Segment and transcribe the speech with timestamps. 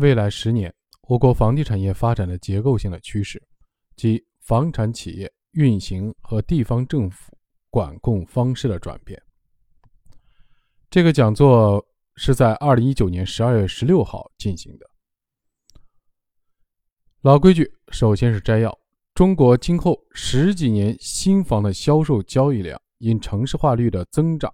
[0.00, 0.74] 未来十年，
[1.08, 3.40] 我国房地产业发展的结构性的趋势
[3.96, 7.36] 及房产企业运行和地方政府
[7.68, 9.22] 管控方式的转变。
[10.88, 11.84] 这个讲座
[12.16, 14.86] 是在二零一九年十二月十六号进行的。
[17.20, 18.76] 老规矩，首先是摘要：
[19.14, 24.50] 中国今后十几年新房的销售交易量因城市化率的增长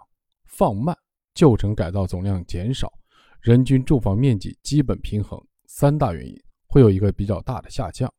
[0.47, 0.97] 放慢，
[1.35, 2.93] 旧城改造总量减少，
[3.41, 6.35] 人均住房面积基本平衡三大原因，
[6.67, 8.13] 会有一个比较大的下降。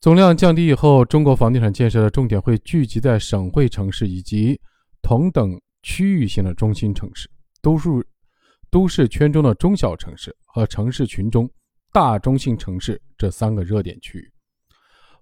[0.00, 4.60] 总量降低以后，中国房地产建设的重点会聚集在省会城市以及
[5.02, 5.60] 同等。
[5.84, 7.28] 区域性的中心城市、
[7.60, 7.90] 都市
[8.70, 11.50] 都市圈中的中小城市和城市群中
[11.90, 14.32] 大中心城市这三个热点区域，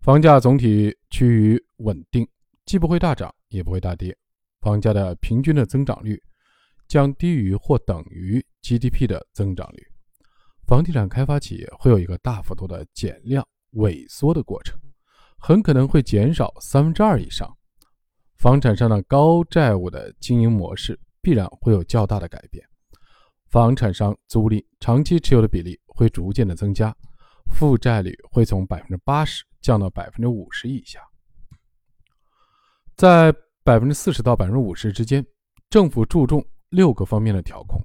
[0.03, 2.29] 房价总体趋于稳定，
[2.67, 4.15] 既不会大涨，也不会大跌。
[4.61, 6.23] 房价的平均的增长率
[6.91, 9.87] 将低于或等于 GDP 的增长率。
[10.67, 14.77] 房地产开发企业会有一个大幅度的减量萎缩的过程，
[15.39, 17.57] 很可能会减少三分之二以上。
[18.39, 22.67] 房产商的高债务的经营模式必然会有较大的改变，
[23.51, 26.93] 房产商租赁长期持有的比例会逐渐的增加，
[27.53, 31.01] 负债率会从百分之八十降到百分之五十以下，
[32.97, 35.25] 在百分之四十到百分之五十之间，
[35.69, 37.81] 政府注重六个方面的调控，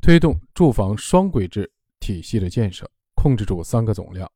[0.00, 4.30] 推动住房双轨制体系的建设，控制住三个总量，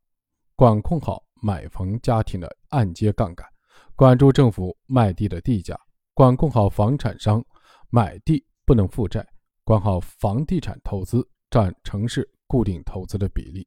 [0.55, 3.47] 管控好买房家庭的按揭杠杆。
[3.95, 5.79] 管住政府卖地的地价，
[6.15, 7.45] 管控好房产商
[7.91, 9.25] 买地不能负债，
[9.65, 13.67] 管好房地产投资占城市固定投资的比例。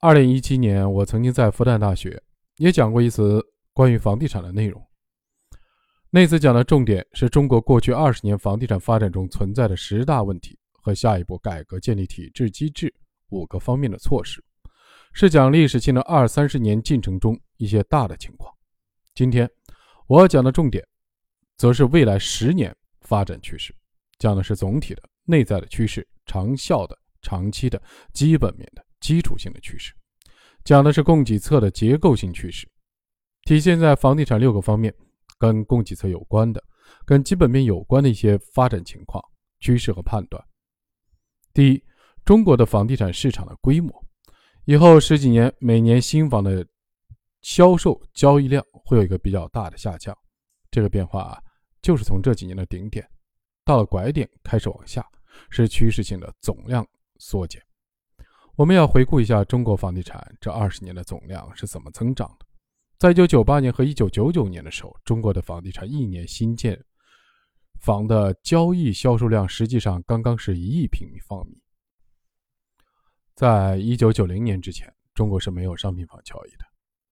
[0.00, 2.22] 二零一七年，我曾经在复旦大学
[2.56, 4.85] 也讲过一次关于房地产的内容。
[6.16, 12.90] 那次讲的重点是中国过去二十年房地产发展中存在的十大问题和下一步改革建立体制机制
[13.28, 14.42] 五个方面的措施。
[15.12, 18.50] 是讲历史性的二三十年进程中一些大的情况。
[19.14, 19.46] 今天
[20.06, 20.82] 我要讲的重点，
[21.58, 23.76] 则是未来十年发展趋势，
[24.18, 27.78] 讲的是总体的内在的趋势、长效的、长期的、
[28.14, 29.92] 基本面的基础性的趋势，
[30.64, 32.66] 讲的是供给侧的结构性趋势，
[33.42, 34.94] 体现在房地产六个方面，
[35.38, 36.62] 跟供给侧有关的、
[37.04, 39.22] 跟基本面有关的一些发展情况、
[39.60, 40.42] 趋势和判断。
[41.52, 41.84] 第一，
[42.24, 44.04] 中国的房地产市场的规模。
[44.64, 46.66] 以后十几年，每年新房的
[47.40, 50.16] 销售交易量会有一个比较大的下降。
[50.70, 51.42] 这个变化啊，
[51.80, 53.08] 就是从这几年的顶点
[53.64, 55.06] 到了拐点开始往下，
[55.50, 56.86] 是趋势性的总量
[57.18, 57.62] 缩减。
[58.56, 62.45] 我们要回顾一下中国房地产这二十年的总量是怎么增长的。
[62.98, 66.82] 在一九九八年和一九九九年的时候，中国的房地产一年新建
[67.78, 71.60] 房的交易销售量实际上刚刚是一亿平方米。
[73.34, 76.64] 在一九九零年之前，中国是没有商品房交易的。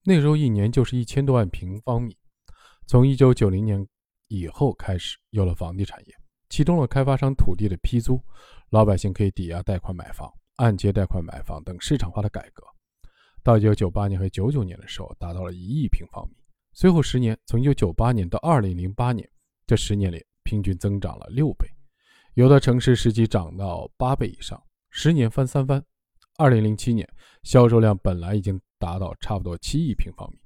[0.04, 2.16] 那时候一年就是一千多万平方米。
[2.86, 3.86] 从一九九零年
[4.28, 6.14] 以后开始，有了房地产业，
[6.48, 8.18] 启动了开发商土地的批租，
[8.70, 12.64] 老百姓可以抵押贷款买房、按揭贷款买房等市场化的改革。
[13.44, 16.34] 到一九九八年和九九年的时候，达到了一亿平方米。
[16.72, 19.28] 随后十年，从一九九八年到二零零八年，
[19.66, 21.68] 这十年里平均增长了六倍，
[22.32, 25.84] 有的城市实际涨到八倍以上，十年翻三番。
[26.38, 27.06] 二零零七年，
[27.42, 30.38] 销售量本来已经达到差不多七亿平方米。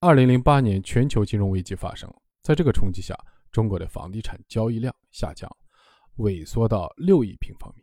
[0.00, 3.16] 二零零八年，全球金融危机发生了，在这个冲击下，
[3.52, 5.48] 中国的房地产交易量下降，
[6.16, 7.82] 萎缩到六亿平方米。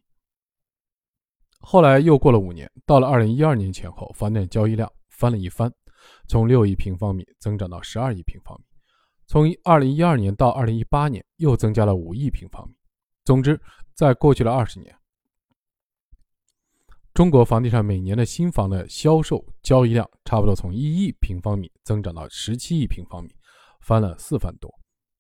[1.60, 5.72] 后来又过了五年，到了二零一二年前后，房地产交易量翻了一番，
[6.28, 8.66] 从六亿平方米增长到十二亿平方米。
[9.28, 12.76] 从二零一二年到二零一八年，又增加了五亿平方米。
[13.24, 13.60] 总之，
[13.96, 14.96] 在过去的二十年。
[17.14, 23.34] 中国房地产每年的新房的销售交易量，差不多从一亿平方米增长到十七亿平方米，
[23.80, 24.70] 翻了四番多。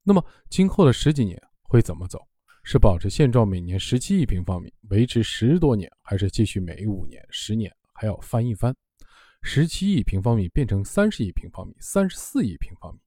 [0.03, 2.19] 那么今后的十几年会怎么走？
[2.67, 8.75] 是保持现状，每年十七亿平方米，维持十多年，还是继续每五年、十年还要翻一番，
[9.43, 12.99] 十七亿平方米变成三十亿平方米、三十四亿平方米？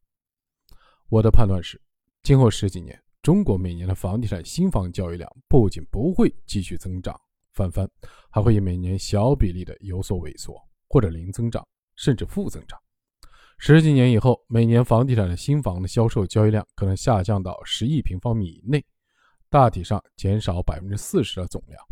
[1.08, 1.82] 我的判断是，
[2.22, 7.20] 今后十几年，中国每年的房地产新房交易量不仅不会继续增长。
[7.52, 7.90] 翻番，
[8.30, 10.54] 还会以每年小比例的有所萎缩，
[10.88, 11.66] 或者零增长，
[11.96, 12.78] 甚至负增长。
[13.58, 18.84] 十几年以后，每年房地产的新房的销售交易量可能下降到十亿平方米以内，
[19.50, 21.82] 大体上减少百分之四十的总量。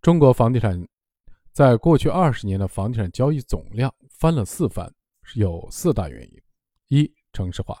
[0.00, 0.80] 中国房地产
[1.52, 4.92] 在过去二十年的房地产交易总量翻了四番，
[5.34, 6.42] 有四大原因：
[6.88, 7.80] 一、城市化，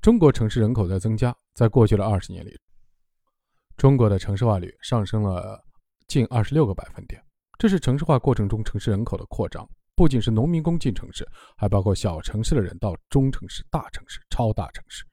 [0.00, 2.58] 中国城市人口在增加，在过去的二十年里。
[3.76, 5.62] 中国的城市化率上升了
[6.08, 7.22] 近二十六个百分点。
[7.58, 11.26] 这是城市化过程中城市人口的扩张，不仅是农民工进城市，
[11.56, 15.04] 还包括小城市的人到中城市、大城市、超大城市，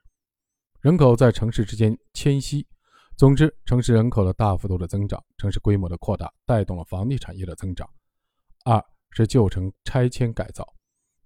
[0.81, 2.67] 人口在城市之间迁徙。
[3.15, 7.87] 总之，城市人口的大幅度的增长，城市规模的扩大，带动了房地产业的增长。
[8.65, 10.67] 二是旧城拆迁改造，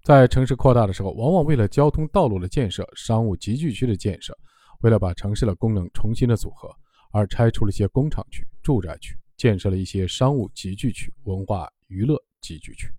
[0.04, 4.38] 在城市扩大的时候，往往为了交通道路的建设、商务集聚区的建设，
[4.81, 6.69] 为了把城市的功能重新的组合，
[7.12, 9.18] 而拆除了一些工厂区、住宅区。
[9.38, 12.92] 建设了一些商务集聚区、文化娱乐集聚区，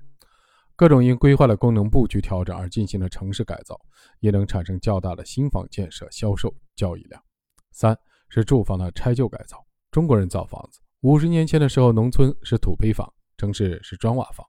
[0.76, 3.76] 各种因规划的功能布局调整而进行的城市改造，
[4.20, 7.20] 也能产生较大的新房建设、销售交易量。
[7.72, 9.64] 三是住房的拆旧改造。
[9.90, 14.44] 中国人造房子，五十年前的时候，农村是土坯房，城市是砖瓦房；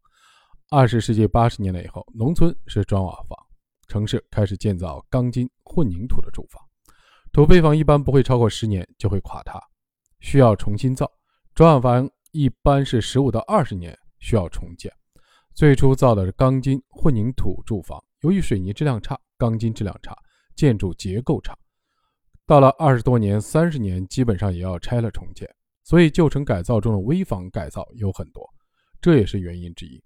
[0.69, 3.37] 二十世纪八十年代以后，农村是砖瓦房，
[3.87, 6.61] 城市开始建造钢筋混凝土的住房。
[7.31, 9.61] 土坯房一般不会超过十年就会垮塌，
[10.19, 11.09] 需要重新造。
[11.55, 14.91] 砖瓦房一般是十五到二十年需要重建。
[15.53, 20.15] 最初造的是钢筋混凝土住房，由于水泥质量差、钢筋质量差、
[20.55, 21.57] 建筑结构差，
[22.49, 25.47] 到了二十多年、三十年，基本上也要拆了重建。
[25.83, 28.43] 所以旧城改造中的危房改造有很多，
[28.99, 30.03] 这也是原因之一。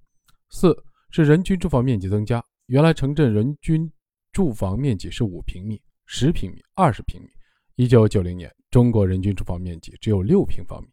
[0.50, 0.75] 四
[1.10, 3.90] 是人均住房面积增加，原来城镇人均
[4.34, 7.30] 住房面积是五平米、十平米、二十平米。
[7.78, 10.90] 一九九零年，中国人均住房面积只有六平方米。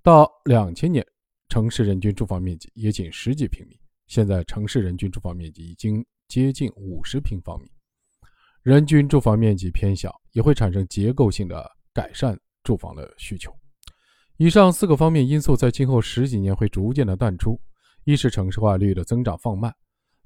[0.00, 1.04] 到两千年，
[1.48, 3.76] 城市人均住房面积也仅十几平米。
[4.06, 7.68] 现在城市人均住房面积已经接近五十平方米。
[8.64, 13.54] 人均住房面积偏小，也会产生结构性的改善住房的需求。
[14.38, 17.60] 以上四个方面因素在今后十几年会逐渐的淡出。
[18.04, 19.70] 一是城市化率的增长放慢，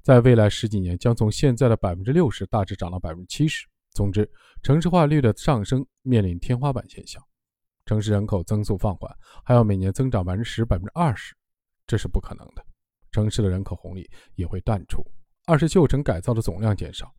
[0.03, 3.67] 在未来十几年将从现在的百分之六十大致涨到百分之七十。
[3.91, 4.29] 总之，
[4.63, 7.21] 城市化率的上升面临天花板现象。
[7.85, 9.13] 城市人口增速放缓，
[9.43, 11.35] 还要每年增长百分之十、百分之二十，
[11.85, 12.65] 这是不可能的。
[13.11, 15.05] 城市的人口红利也会淡出。
[15.45, 17.13] 二是旧城改造的总量减少，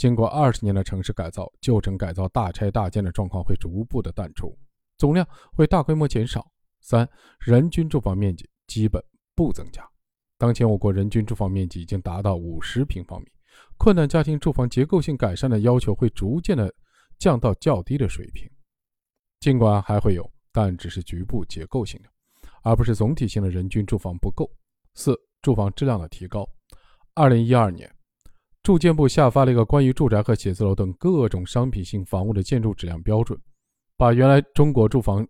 [0.00, 4.56] 经过二十年的城市改造，旧城改造大拆大建的状况会逐步的淡出，
[4.96, 6.50] 总量会大规模减少。
[6.80, 7.06] 三，
[7.38, 9.04] 人均住房面积基本
[9.34, 9.86] 不增加。
[10.38, 13.26] 当前我国人均住房面积已经达到五十平方米，
[13.76, 16.74] 困难家庭住房结构性改善的要求会逐渐的
[17.18, 18.50] 降到较低的水平。
[19.38, 22.08] 尽管还会有，但只是局部结构性的，
[22.62, 24.50] 而不是总体性的人均住房不够。
[24.94, 26.48] 四、住房质量的提高。
[27.12, 27.94] 二零一二年，
[28.62, 33.38] 住建部下发了一个关于住宅和写字楼等各种商品性房屋的建筑质量标准，
[33.96, 35.26] 把原来中国住房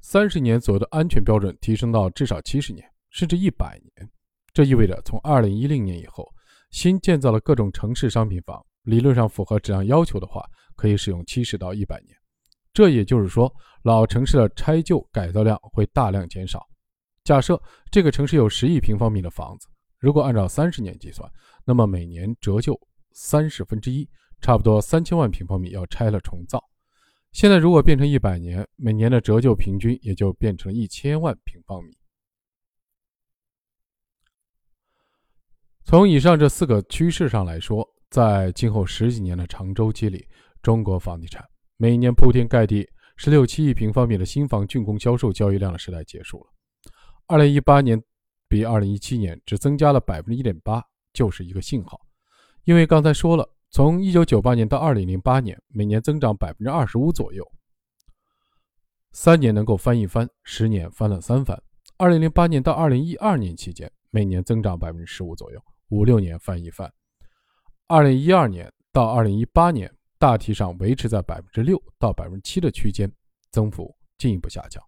[0.00, 4.10] 三十年左右的安全标准提升到至少七十年，甚至一百年。
[4.52, 6.28] 这意味着，从二零一零年以后，
[6.70, 10.44] 新建造的各种城市商品房，理论上符合质量要求的话，
[10.76, 12.14] 可以使用七十到一百年。
[12.74, 13.50] 这也就是说，
[13.84, 16.62] 老城市的拆旧改造量会大量减少。
[17.24, 19.66] 假设这个城市有十亿平方米的房子，
[20.04, 21.26] 如果按照三十年计算，
[21.64, 22.78] 那么每年折旧
[23.12, 24.06] 三十分之一，
[24.42, 26.62] 差不多三千万平方米要拆了重造。
[27.32, 31.96] 现在如果变成一百年，每年的折旧平均也就变成一千万平方米。
[35.84, 40.28] 从以上这四个趋势上来说，在今后十几年的长周期里，
[40.60, 41.42] 中国房地产。
[41.78, 42.86] 每年铺天盖地
[43.16, 46.50] 十六七亿平方米的新房竣工销售交易量的时代结束了。
[47.26, 47.98] 二零一八年
[48.54, 50.80] 比二零一七年只增加了百分之一点八，
[51.12, 52.00] 就是一个信号。
[52.62, 57.44] 因为刚才说了，从一九九八年到二零零八年，每年增长百分之二十五左右，
[59.10, 61.60] 三年能够翻一番，十年翻了三番。
[61.96, 66.88] 二零零八年到二零一二年期间，每年增长百分之十五左右，五六年翻一番。
[67.88, 69.92] 二零一二年到二零一八年。
[70.16, 73.12] 大体上维持在百分之六到百分之七的区间，
[73.50, 74.82] 增幅进一步下降。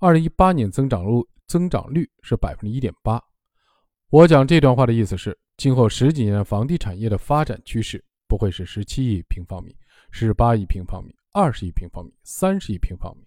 [0.00, 3.22] 二零一八年增长率增长率是百分之一点八。
[4.08, 9.76] 我讲这段话的意思是，今后十几年的房地产业的发展趋势不会是十七亿平方米、
[10.10, 13.26] 十八亿平方米、二十亿平方米、三十亿平方米，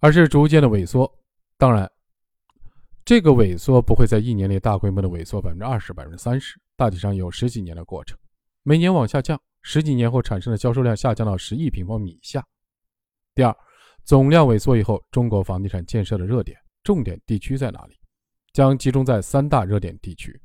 [0.00, 1.10] 而是逐渐的萎缩。
[1.56, 1.90] 当然，
[3.04, 8.18] 这个萎缩不会在一年内大规模的萎缩百分之二十、百分之三十，大体上有十几年的过程。
[8.62, 12.44] 每年往下降，十几年后产生的销售量下降到十亿平方米以下。
[13.34, 13.56] 第二，
[14.04, 17.94] 总量萎缩以后，中国房地产建设的热点重点地区在哪里？
[18.52, 20.38] 将集中在三大热点地区。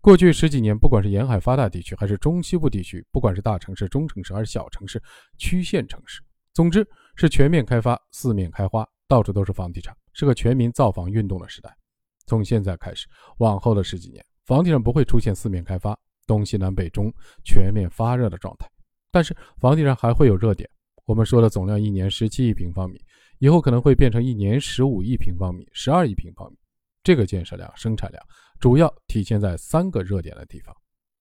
[0.00, 5.02] 过去十几年，不管是沿海发达地区，还是中西部地区，不管是大城市、中城市，还是小城市、
[5.38, 11.74] 区县城市，总之是全面开发、四面开花，到处都是房地产，是个全民造房运动的时代。
[12.26, 13.06] 从现在开始，
[13.36, 15.98] 往后的十几年，房地产不会出现四面开发。
[16.26, 17.12] 东西南北中
[17.44, 18.66] 全面发热的状态，
[19.10, 20.66] 但是房地产还会有热点，
[21.06, 22.98] 我们说的总量一年十七亿平方米，
[23.38, 26.56] 以后可能会变成一年十五亿平方米、十二亿平方米。
[27.02, 28.26] 这个建设量、生产量
[28.58, 30.74] 主要体现在三个热点的地方，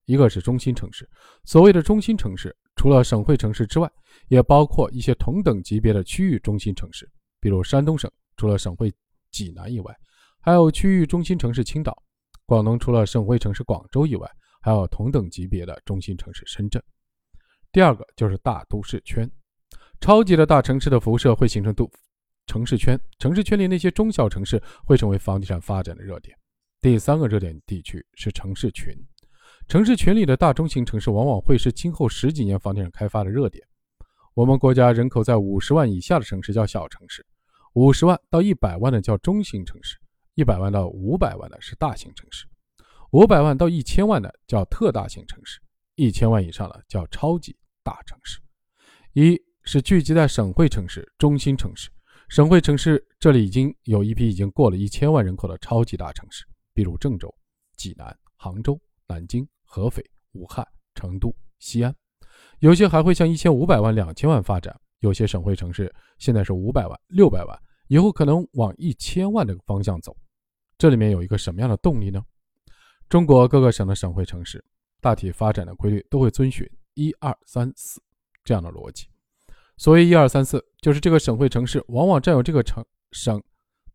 [0.06, 1.10] 一个是中心城市。
[1.44, 3.92] 所谓的中心城市，除了省会城市之外，
[4.30, 7.10] 也包括一些同等级别的区域中心城市，
[7.42, 8.90] 比如山东省除了省会
[9.32, 9.94] 济南以外，
[10.40, 11.92] 还有区域中心城市青岛；
[12.46, 16.82] 广东除了省会城市广州以外，还有同等级别的中心城市深圳。
[17.74, 19.30] 第二个就是大都市圈，
[20.04, 21.90] 超级的大城市的辐射会形成都。
[22.46, 26.38] 城市圈，城市圈里那些中小城市会成为房地产发展的热点。
[26.82, 28.94] 第三个热点地区是城市群，
[29.66, 33.66] 城市群里的大中型城市往往会是今后十几年房地产开发的热点。
[34.34, 37.26] 我们国家人口在五十万以下的城市叫小城市，
[37.76, 39.96] 五十万到一百万的叫中型城市，
[40.36, 42.46] 一百万到五百万的是大型城市，
[43.12, 45.62] 五百万到一千万的叫特大型城市，
[45.96, 48.42] 一千万以上的叫超级大城市。
[49.14, 51.90] 一是聚集在省会城市、中心城市。
[52.28, 57.34] 省会城市这里已经有一批已经过了一千万人口的超级大城市，比如郑州、
[57.78, 60.04] 济南、杭州、南京、合肥、
[60.34, 61.96] 武汉、成都、西安，
[62.60, 64.78] 有些还会向一千五百万、两千万发展。
[65.00, 70.16] 有些省会城市现在是五百万、六百万，以后可能往一千万的方向走。
[70.78, 72.22] 这里面有一个什么样的动力呢？
[73.10, 74.64] 中国各个省的省会城市
[75.00, 78.02] 大体发展的规律都会遵循一二三四
[78.44, 79.08] 这样的逻辑。
[79.78, 83.42] 所谓一二三四，就是这个省会城市往往占有这个城省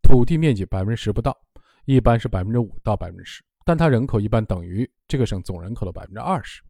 [0.02, 1.36] 土地面积百分之十不到，
[1.84, 6.62] 一般是百分之五到百分之十，但它人口一般等于这个省总人口的百分之二十，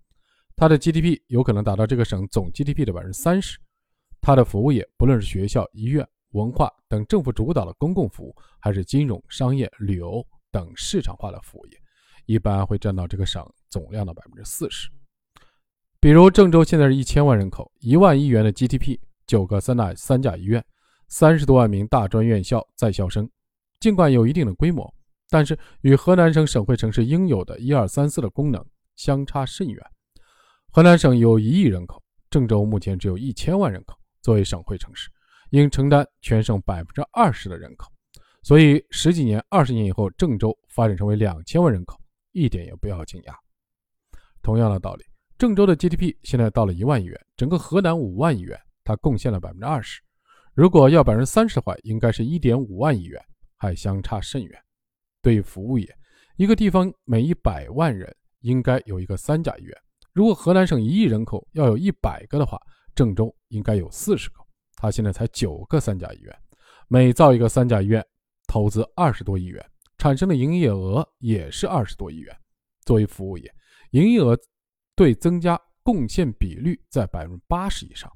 [0.54, 3.58] 它的 GDP 有可能达到这个省总 GDP 的百分之三十，
[4.20, 11.78] 它的服务业不论是学校、医院、文化等政府主导的公共服务，还是金融、商业、旅游等市场化的服务业，
[12.26, 14.90] 一般会占到这个省总量的百分之四十。
[16.00, 20.64] 比如郑州现在是一千万人口，一万亿元的 GDP，九个三大三甲医院，
[21.08, 23.28] 三十多万名大专院校在校生。
[23.80, 24.94] 尽管有一定的规模，
[25.28, 28.64] 但是与河南省省会城市应有的一二三四的功能
[28.94, 29.84] 相差甚远。
[30.70, 32.00] 河南省有一亿人口，
[32.30, 33.98] 郑州目前只有一千万人口。
[34.22, 35.08] 作为省会城市，
[35.50, 37.90] 应承担全省百分之二十的人口，
[38.42, 41.98] 所以十几年、二十年以后，郑州发展成为两千万人口，
[42.32, 43.34] 一点也不要惊讶。
[44.42, 45.04] 同样的道理。
[45.38, 50.02] 郑州的 GDP 现在到了一万亿元，整个河南五万亿元，它贡献了百分之二十。
[50.52, 53.24] 如果要百分之三十的话，应该是一点五万亿元，
[53.56, 54.60] 还相差甚远。
[55.22, 55.96] 对于服务业，
[56.38, 59.72] 一个地方每一百万人应该有一个三甲医院。
[60.12, 62.60] 如果河南省一亿人口要有一百个的话，
[62.92, 64.40] 郑州应该有四十个，
[64.74, 66.36] 它现在才九个三甲医院。
[66.88, 68.04] 每造一个三甲医院，
[68.48, 69.64] 投资二十多亿元，
[69.98, 72.36] 产生的营业额也是二十多亿元。
[72.84, 73.54] 作为服务业，
[73.92, 74.36] 营业额。
[74.98, 78.12] 对增加贡献比率在百分之八十以上，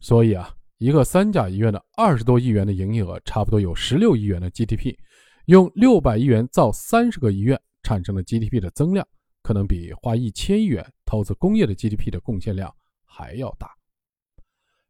[0.00, 4.96] 所以啊，一个三甲医院的二十多亿元的营业额，差不多有十六亿元的 GDP，
[5.44, 9.06] 用六百亿元造三十个医院产生的 GDP 的增量，
[9.42, 12.74] 可能比花一千亿元投资工业的 GDP 的贡献量
[13.04, 13.70] 还要大，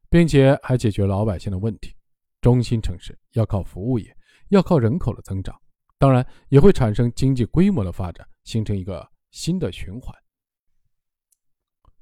[0.09, 1.97] 并且还解决老百姓的问题。
[2.41, 4.17] 中心城市要靠服务业，
[4.51, 5.61] 要靠人口的增长，
[5.99, 10.15] 当然也会产生经济规模的发展，形成一个新的循环。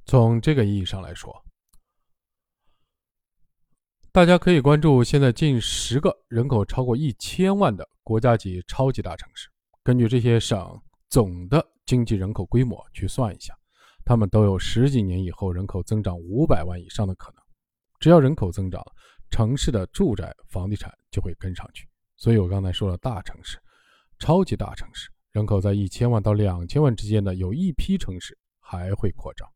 [0.06, 1.34] 从这个意义上来说，
[4.12, 9.48] 大家可以关注现在近十个人口超过一千万的国家级超级大城市，
[9.82, 13.52] 根据这些省总的经济人口规模去算一下，
[14.04, 17.42] 他们都有十几年以后人口增长五百万以上的可能。
[17.98, 18.80] 只要人口增长，
[19.28, 21.88] 城市的住宅房地产就会跟上去。
[22.14, 23.58] 所以我刚才说了，大城市、
[24.20, 29.48] 超级大城市，人口在一千万到两千万之间的有一批城市还会扩张。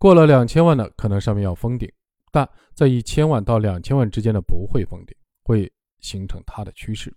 [0.00, 1.86] 过了两千万的，可能上面要封顶，
[2.32, 7.14] 但在一千万到两千万之间的不会封顶，会形成它的趋势。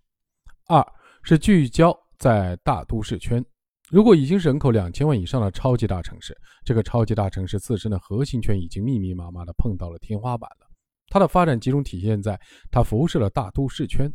[0.68, 0.86] 二
[1.22, 3.42] 是聚焦在大都市圈，
[3.90, 10.68] 如果已经是人口两千万以上的超级大城市，这个超级大城市自身的核心圈已经密密麻麻的碰到了天花板了，
[11.08, 12.38] 它的发展集中体现在
[12.70, 14.12] 它辐射了大都市圈。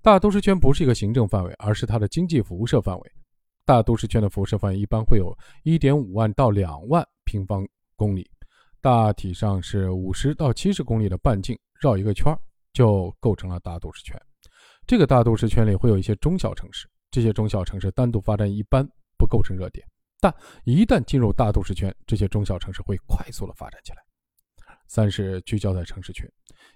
[0.00, 3.12] 大都市圈不是一个行政范围，而是它的经济辐射范围。
[3.66, 7.62] 大都市圈的辐射范围一般会有一点五万到两万平方。
[7.96, 8.30] 公里，
[8.80, 12.32] 大体上是五十到七十公里的半径，绕一个圈
[12.72, 14.16] 就构成了大都市圈。
[14.86, 18.86] 这个大都市圈里会有一些中小城市，这些中小城市单独发展一般
[19.18, 19.84] 不构成热点，
[20.20, 20.32] 但
[20.64, 23.98] 一旦进入大都市圈，这些中小城市会快速的发展起来。
[24.86, 26.30] 三是聚焦在城市群，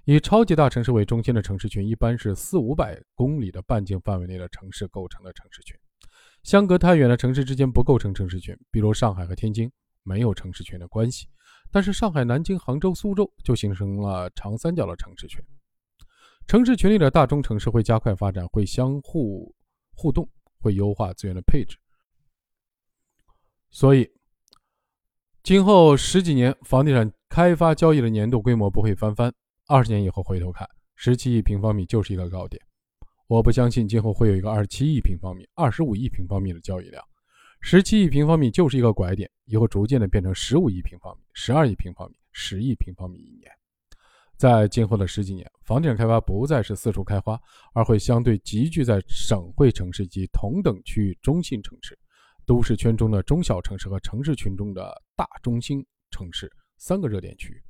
[0.05, 5.77] 以超级大城市为中心的城市群，一般是四五百公里的半径范围内的城市构成的城市群。
[6.43, 9.71] 相隔太远的城市之间不构成城市群，比如上海和天津。
[10.03, 11.27] 没有城市群的关系，
[11.71, 15.41] 但是上海、南京、杭州、苏州就形成了长三角的城市群。
[16.47, 19.55] 城市群里的大中城市会加快发展，会相互
[19.95, 20.29] 互动，
[20.61, 21.77] 会优化资源的配置。
[23.71, 24.11] 所以，
[25.45, 29.33] 今后十几年房地产开发交易的年度规模不会翻番。
[29.69, 32.61] 二十年以后回头看，十七亿平方米就是一个高点。
[33.29, 37.05] 我不相信今后会有一个二十七亿平方米、二十五亿平方米的交易量。
[37.61, 43.51] 十七亿平方米就是一个拐点，以后逐渐的变成十五亿平方米、十二亿平方米、十亿平方米一年。
[44.37, 47.39] 在今后的十几年，房地产开发不再是四处开花，
[47.75, 51.97] 而会相对集聚在省会城市及同等区域中心城市。
[52.47, 57.63] 都市圈中的中小城市和城市群中的大中心城市三个热点区域。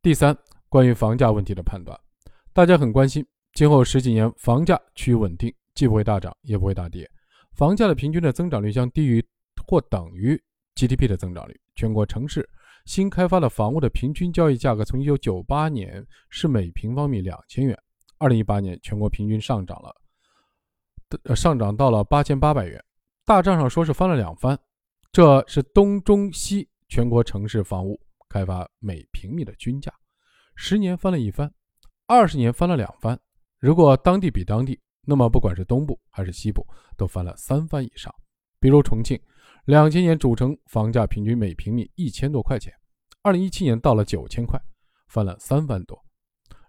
[0.00, 0.34] 第三，
[0.68, 1.98] 关于房价问题的判断，
[2.52, 7.10] 大家很关心，今后十几年房价趋于稳定，既不会大涨，也不会大跌，
[7.54, 9.24] 房价的平均的增长率将低于
[9.66, 10.40] 或等于
[10.74, 11.60] GDP 的增长率。
[11.76, 12.48] 全国城市
[12.84, 17.76] 新开发的房屋的平均交易价格从1998年是每平方米两千元
[18.18, 21.34] ，2018年全国平均上涨了。
[21.34, 22.82] 上涨到了八千八百元，
[23.24, 24.58] 大账上说是翻了两番。
[25.12, 29.92] 这是东中西全国城市房屋开发每平米的均价，
[30.56, 31.52] 十年翻了一番，
[32.06, 33.18] 二十年翻了两番。
[33.60, 38.14] 如果当地比当地，那么不管是东部还是西部，都翻了三番以上。
[38.58, 39.20] 比如重庆，
[39.66, 42.72] 两千年主城房价平均每平米一千多块钱，
[43.22, 44.60] 二零一七年到了九千块，
[45.08, 46.02] 翻了三番多。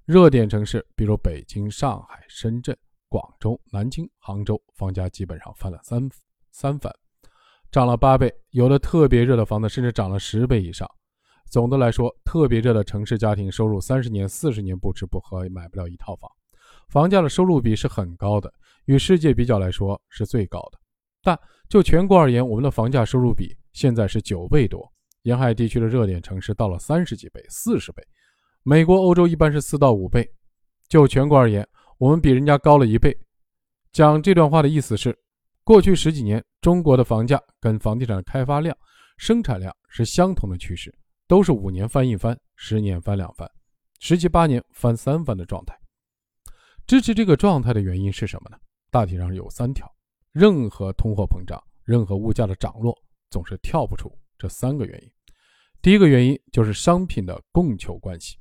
[0.06, 2.78] 热点城市，比如北京、上海、深圳。
[3.08, 6.10] 广州、南京、杭州房价基本上翻了三
[6.52, 6.92] 三番，
[7.72, 8.34] 涨了八倍。
[8.50, 10.90] 有的特别热的房子甚至涨了十倍以上。
[11.50, 16.30] 总的来说，特别热的城市家庭收入三十年、四十年不吃不喝也买不了一套房，
[16.90, 18.52] 房价的收入比是很高的，
[18.86, 20.80] 与世界比较来说是最高的。
[21.22, 21.40] 但
[21.70, 24.92] 就全国而言，我们的房价收入比现在是九倍多，
[25.24, 28.04] 沿海地区的热点城市到了三十几倍、四十倍，
[28.64, 30.28] 美国、欧洲一般是四到五倍。
[30.88, 31.68] 就全国而言。
[31.98, 33.18] 我们比人家高了一倍。
[33.94, 35.18] 讲这段话的意思是，
[35.64, 38.76] 过去十几年中国的房价跟房地产开发量、
[39.18, 40.94] 生产量是相同的趋势，
[41.26, 43.50] 都是五年翻一番，十年翻两番，
[44.02, 45.74] 十七八年翻三番的状态。
[46.88, 48.58] 支持这个状态的原因是什么呢？
[48.92, 49.92] 大体上有三条。
[50.32, 52.96] 任何通货膨胀、任何物价的涨落，
[53.32, 55.10] 总是跳不出这三个原因。
[55.82, 58.38] 第一个原因就是商品的供求关系，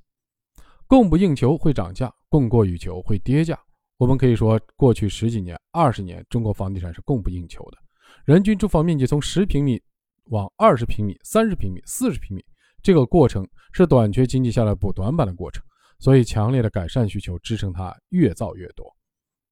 [0.86, 2.12] 供不应求会涨价。
[2.28, 3.56] 供过于求会跌价。
[3.96, 7.78] 我们可以说，过去十几年、二十年，中国房地产是供不应求的，
[8.24, 9.80] 人均住房面积从十平米
[10.24, 12.44] 往二十平米、三十平米、四十平米，
[12.82, 15.64] 这个过程是短缺经济下来补短板的过程。
[15.98, 18.94] 所以，强烈的改善需求支撑它越造越多，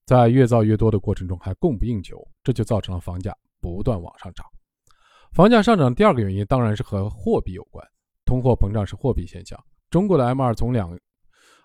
[0.04, 4.44] 在越造越多的过程中还供不应求，这就造成了房价不断往上涨。
[5.32, 7.86] 房价上涨第二个原因当然是和货币有关，
[8.24, 9.58] 通货膨胀是货币现象。
[9.90, 10.98] 中国的 M2 从两。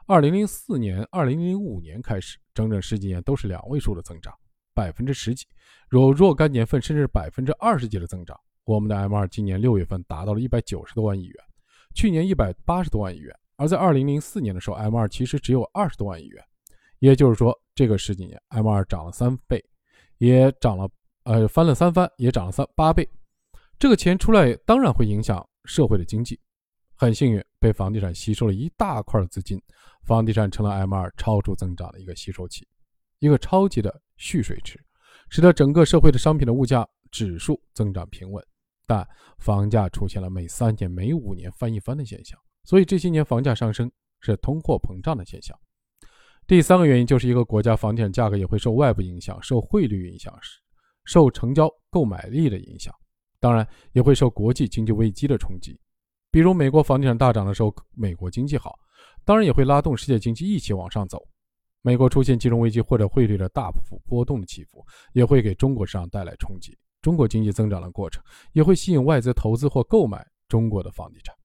[0.10, 4.34] 二零零四年、二零零五年开始，整整十几年都是两位数的增长，
[4.74, 5.46] 百分之十几，
[5.92, 8.40] 有若干年份甚至百分之二十几的增长。
[8.64, 11.36] 我们的 M2 今年六月份达到了一百九十多万亿元，
[11.94, 16.44] 去年一百八十多万亿元，而在二零零四年的时候，M2 其实只有二十多万亿元。
[17.00, 19.64] 也就是说，这个十几年 M2 涨了三倍，
[20.18, 20.90] 也涨了，
[21.26, 23.08] 呃，翻了三番，也涨了三八倍。
[23.78, 26.40] 这个钱出来，当然会影响社会的经济。
[26.96, 29.62] 很幸运，被房地产吸收了一大块的资金。
[30.06, 32.68] 房地产成了 M2 超出增长的一个吸收器，
[33.20, 34.80] 一个超级的蓄水池，
[35.30, 38.44] 使得整个社会的商品的物价指数增长平稳，
[38.88, 42.40] 但房价出现了每三年、每五年翻一番的现象。
[42.68, 45.58] 所以这些年房价上升是通货膨胀的现象。
[46.46, 50.38] 第三个原因就是一个国家房地产价格也会受外部影响、受汇率影响、
[51.06, 52.94] 受成交购买力的影响，
[53.40, 55.80] 当然也会受国际经济危机的冲击。
[56.30, 58.76] 比如美国房地产大涨的时候，美国经济好。
[59.24, 61.22] 当然也会拉动世界经济一起往上走。
[61.82, 66.78] 美国出现金融危机或者汇率的大幅波动的起伏，也会给中国市场带来冲击。
[67.02, 71.36] 中国经济增长的过程也会吸引外资投资或购买中国的房地产。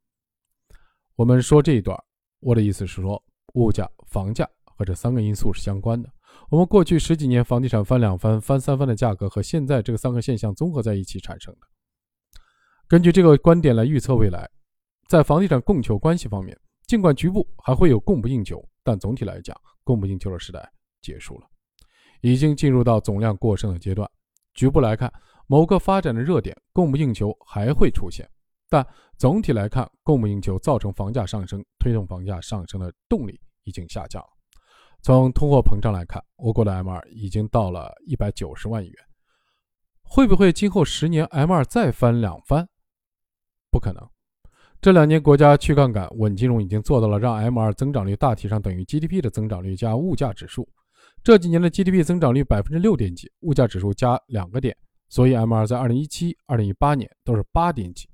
[1.14, 1.98] 我们说这一段，
[2.40, 3.22] 我的意思是说，
[3.54, 6.10] 物价、房价和这三个因素是相关的。
[6.48, 11.60] 我们过去十几年房地产翻两番、翻三番的价格，和现在这个三个现象综合在一起产生的。
[12.88, 14.48] 根据这个观点来预测未来，
[15.06, 16.58] 在房地产供求关系方面。
[16.86, 20.70] 尽管局部还会有供不应求，但总体来讲，供不应求的时代
[21.00, 21.46] 结束了，
[22.20, 24.10] 已经进入到总量过剩的阶段。
[24.52, 25.10] 局部来看，
[25.46, 28.28] 某个发展的热点供不应求还会出现，
[28.72, 28.86] 但
[29.18, 34.24] 总体来看，供不应求造成房价上升、推动房价上升的动力已经下降。
[35.02, 38.96] 从通货膨胀来看，我国的 M2 已经到了一百九十万亿元，
[40.02, 42.66] 会不会今后十年 M2 再翻两番？
[43.70, 44.08] 不可能。
[44.80, 50.66] 这两年国家去杠杆、稳金融已经做到了让 M2 增长率大体上等于 GDP 的增长率加物价指数。
[51.22, 54.74] 这几年的 GDP 增长率百分之六点几，物价指数加两个点，
[55.10, 58.08] 所以 M2 在2017、2018年都是八点几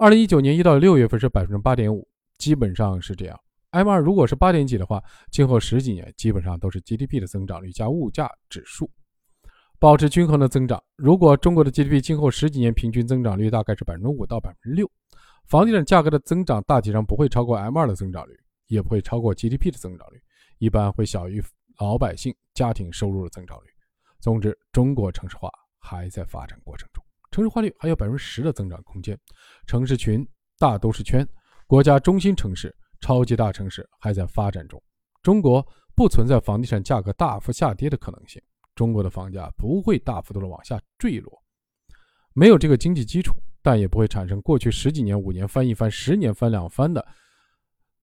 [0.00, 2.08] ，2019年一到六月份是百分之八点五，
[2.38, 3.38] 基本上是这样。
[3.72, 8.90] M2 如果是八点几的话，今后十几年基本上都是 GDP 的增长率加物价指数，
[9.78, 10.82] 保持均衡的增长。
[10.96, 14.90] 如果中国的 GDP 今后十几年平均增长率大概是百分之五到百分之六。
[15.44, 18.32] 房地产价格的增长大体上不会超过 M2 的增长率，
[18.68, 20.18] 也不会超过 GDP 的增长率，
[20.56, 21.42] 一般会小于
[21.78, 23.64] 老百姓家庭收入的增长率。
[24.18, 26.99] 总之，中国城市化还在发展过程中，
[27.30, 29.18] 城市化率还有百分之十的增长空间。
[29.66, 30.26] 城市群、
[30.58, 31.26] 大都市圈、
[31.66, 34.82] 国家中心城市、超级大城市还在发展中。
[35.22, 38.42] 中国不存在房地产价格大幅下跌的可能性，
[38.74, 41.42] 中国的房价不会大幅度的往下坠落，
[42.32, 43.34] 没有这个经济基础。
[43.62, 47.06] 但也不会产生过去十几年、五年翻一番、十年翻两番的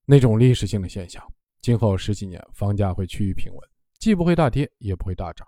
[0.05, 1.19] 那种历史性的现象。
[1.61, 3.59] 今后十几年，房价会趋于平稳，
[3.97, 5.47] 既不会大跌，也不会大涨。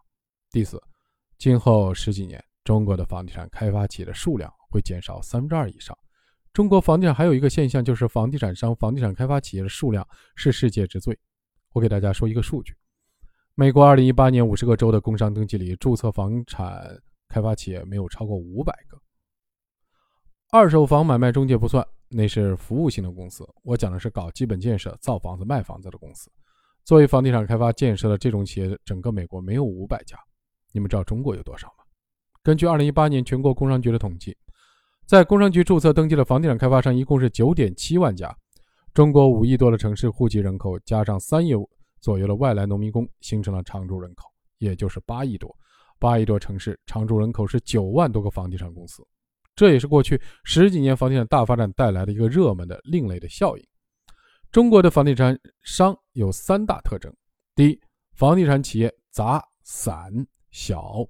[0.50, 0.82] 第四，
[1.38, 5.98] 今后十几年，中国的房地产开发企业的数量会减少三分之二以上。
[6.54, 11.18] 中国房地产还有一个现象，就是房地产商、房地产开发企业的数量是世界之最。
[11.74, 12.76] 我给大家说一个数据：
[13.56, 16.96] 美国2018年50个州的工商登记里，注册房产
[17.28, 19.02] 开发企业没有超过500个。
[20.52, 23.44] 二手房买卖中介不算，那是服务性的公司。
[23.64, 26.32] 我讲的是搞基本建设、造房子、卖房子的公司。
[26.86, 30.16] 作为房地产开发建设的这种企业，整个美国没有五百家。
[30.72, 31.79] 你们知道中国有多少吗？
[32.50, 34.36] 根据二零一八年全国工商局的统计，
[35.06, 38.36] 在工商局注册登记的房地产开发商一共是九点七万家。
[38.92, 41.54] 中国五亿多的城市户籍人口，加上三亿
[42.02, 44.26] 左右的外来农民工，形成了常住人口，
[44.58, 45.56] 也就是八亿多。
[46.00, 49.06] 八亿多城市常住人口是九万多个房地产公司。
[49.56, 53.64] 这也是过去十几年房地产大发展带来的一个热门的另类的效应。
[54.52, 57.16] 中国的房地产商有三大特征：
[57.54, 57.80] 第一，
[58.16, 60.12] 房地产企业杂散
[60.50, 61.06] 小，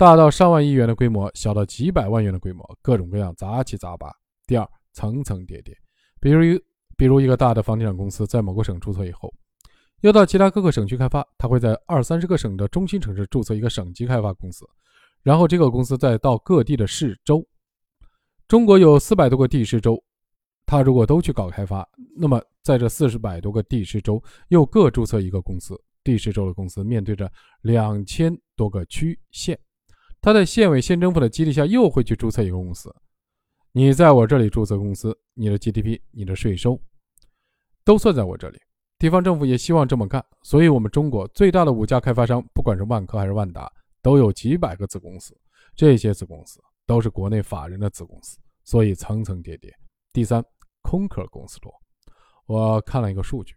[0.00, 4.08] 大到上万亿元的规模，小到几百万元的规模，各种各样杂七杂八；
[4.46, 5.76] 第二，层层叠叠，
[6.18, 6.58] 比如一
[6.96, 9.30] 比如一个大的房地产公司在某个省注册以后，
[10.00, 14.66] 要到其他各个省去开发，它会在二三十个省的中心城市注册一个省级开发公司，
[15.22, 17.46] 然后这个公司再到各地的市州。
[18.48, 20.02] 中国有四百多个地市州，
[20.64, 21.86] 他如果都去搞开发，
[22.16, 29.58] 那么在这四十百多个地市州又各注册一个公司，地市州的公司面对着两千多个区县，
[30.20, 32.94] 他在县委县政府的激励下又会去注册一个公司。
[33.72, 36.80] 你在我这里注册公司，你的 GDP、你的税收
[37.84, 38.58] 都算在我这里。
[38.98, 43.70] 地方政府也希望这么干，所以我们中国最大的五家开发商，不管是万科还是万达，
[44.02, 45.36] 都有几百个子公司，
[45.74, 46.60] 这些子公司。
[46.86, 49.72] 都是国内法人的子公司，所以层层叠叠。
[50.12, 50.44] 第三，
[50.82, 51.72] 空壳公司多。
[52.46, 53.54] 我看了一个数据，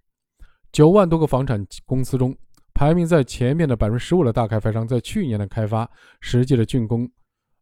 [0.71, 2.37] 九万多个房产公司中，
[2.73, 7.09] 排名在前面的百分之十五的大开发商，在去年的开发实际的竣工、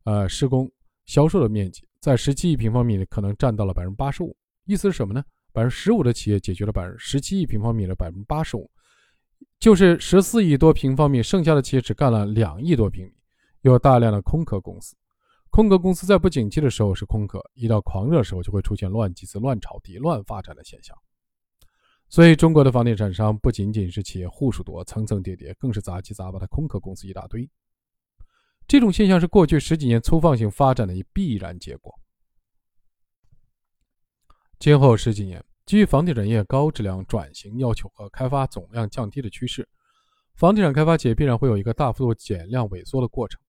[0.06, 0.71] 呃施工、
[1.06, 4.36] 销售的面积，在十七亿平方米可能占到了百分之八十五。
[4.65, 5.24] 意思是什么呢？
[5.52, 8.69] 百分之十五的企业解决了百分之十七亿平方米的百分之八十五，
[9.60, 13.13] 就是十四亿多平方米，剩下的企业只干了两亿多平米，
[13.62, 14.95] 有大量的空壳公司。
[15.50, 20.97] 空壳公司在不景气的时候是空壳，一到狂热的时候就会出现乱集资、乱炒地、乱发展的现象。
[22.12, 27.50] 所以，中国的房地产商不仅仅是企业户数多、层层叠叠，更是杂七杂八的空壳公司一大堆。
[28.67, 31.97] 这种现象是过去十几年粗放性发展的一必然结果。
[34.60, 39.65] 今后十几年，基于房地产业高质量转型要求和开发总量降低的趋势，
[40.36, 43.39] 房地产开发企业必然会有一个大幅度减量萎缩的过程。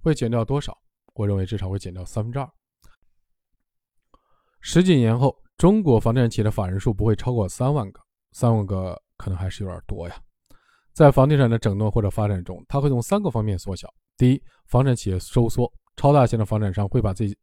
[0.00, 0.80] 会减掉多少？
[1.14, 2.48] 我认为至少会减掉三分之二。
[4.60, 8.00] 十几年后，中国房地产企业的法人数不会超过三万个，
[8.32, 10.16] 三万个可能还是有点多呀。
[10.92, 17.36] 在房地产的整顿或者发展中，它会从三个方面缩小：第一，房产企业收缩，超大型的房产商会把自己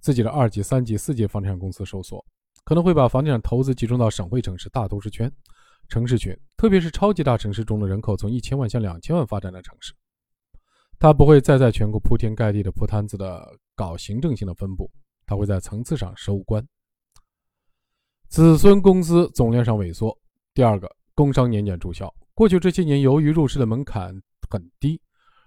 [0.00, 2.24] 自己的二级、三级、四级房地产公司收缩，
[2.62, 5.28] 可能会把房地产投资集中到省会城市、大都市圈、
[5.88, 9.92] 城市群，特别是超级大城市中的人口从一千万向两千万发展的城市。
[10.98, 13.44] 他不会再在全国铺天盖地的铺摊子的
[13.74, 14.88] 搞行政性的分布，
[15.26, 16.64] 他会在层次上收官。
[18.28, 20.16] 子孙公司总量上萎缩。
[20.54, 22.08] 第二个，工商年检注销。
[22.32, 24.14] 过去这些年，由于入市的门槛
[24.48, 25.00] 很低，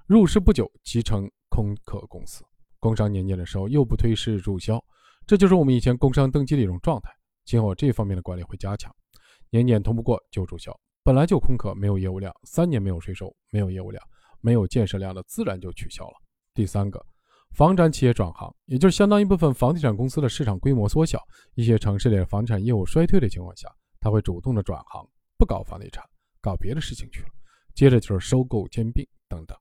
[0.05, 2.43] 入市不久即成空壳公司。
[2.77, 4.83] 工商年检的时候又不推市注销，
[5.25, 7.09] 这就是我们以前工商登记的一种状态。
[7.45, 8.93] 今后这方面的管理会加强，
[9.49, 10.77] 年检通不过就注销。
[11.05, 14.03] 本来就空壳，没有业务量，三年没有税收，没有业务量。
[14.41, 16.13] 没有建设量的，自然就取消了。
[16.53, 17.03] 第三个，
[17.55, 21.17] 房产企业转行，也就是相当一部分房地产公司的市场规模缩小，
[21.55, 23.67] 一些城市里的房产业务衰退的情况下，
[23.99, 25.07] 他会主动的转行，
[25.37, 26.03] 不搞房地产，
[26.41, 27.29] 搞别的事情去了。
[27.73, 29.57] 接着就是收购兼并等等。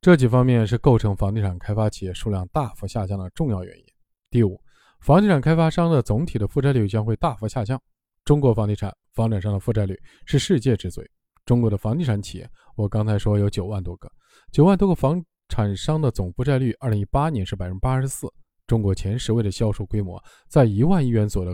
[0.00, 3.84] 这几方面是构成房地产开发企业数量大幅下降的重要原因。
[4.30, 4.60] 第五，
[5.00, 7.80] 房地产开发商的总体的负债率将会大幅下降。
[8.24, 11.08] 中国房地产房产商的负债率是世界之最。
[11.44, 14.10] 中国的房地产企业，我刚才说有九万多个，
[14.52, 15.22] 九万多个房。
[15.52, 18.32] 产商的总负债率，二零一八年是百分之八十四。
[18.68, 21.52] 中国前十位的销售规模在一万亿元左右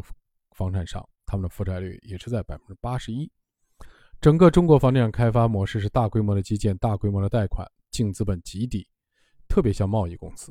[0.57, 3.31] 房产商，他们的负债率也是在百分之八十一。
[4.21, 8.89] 整个中国房地产开发模式是大规模的基建、大规模的贷款，净资本极低，
[9.47, 10.51] 特别像贸易公司、